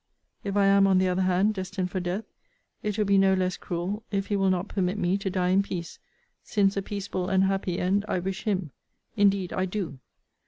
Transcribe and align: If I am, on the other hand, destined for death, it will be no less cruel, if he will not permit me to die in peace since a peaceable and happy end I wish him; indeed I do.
If 0.43 0.57
I 0.57 0.65
am, 0.65 0.87
on 0.87 0.97
the 0.97 1.07
other 1.07 1.21
hand, 1.21 1.53
destined 1.53 1.91
for 1.91 1.99
death, 1.99 2.25
it 2.81 2.97
will 2.97 3.05
be 3.05 3.19
no 3.19 3.35
less 3.35 3.55
cruel, 3.55 4.01
if 4.09 4.29
he 4.29 4.35
will 4.35 4.49
not 4.49 4.67
permit 4.67 4.97
me 4.97 5.15
to 5.19 5.29
die 5.29 5.49
in 5.49 5.61
peace 5.61 5.99
since 6.41 6.75
a 6.75 6.81
peaceable 6.81 7.29
and 7.29 7.43
happy 7.43 7.77
end 7.77 8.05
I 8.07 8.17
wish 8.17 8.45
him; 8.45 8.71
indeed 9.15 9.53
I 9.53 9.65
do. 9.65 9.99